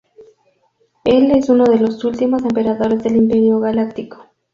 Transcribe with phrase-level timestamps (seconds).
[1.03, 4.25] Él es uno de los últimos emperadores del Imperio Galáctico.